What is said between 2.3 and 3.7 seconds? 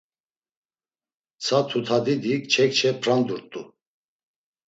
kçe kçe prandurt̆u.